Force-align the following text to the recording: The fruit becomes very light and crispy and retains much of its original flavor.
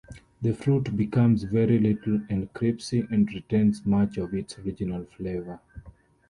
The 0.41 0.55
fruit 0.55 0.97
becomes 0.97 1.43
very 1.43 1.77
light 1.77 2.03
and 2.07 2.51
crispy 2.55 3.01
and 3.11 3.31
retains 3.31 3.85
much 3.85 4.17
of 4.17 4.33
its 4.33 4.57
original 4.57 5.05
flavor. 5.05 5.59